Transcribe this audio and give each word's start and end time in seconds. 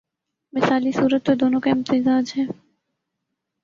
مثالی 0.53 0.91
صورت 0.91 1.25
تو 1.25 1.33
دونوں 1.35 1.59
کا 1.59 1.69
امتزاج 1.71 2.33
ہے۔ 2.37 2.45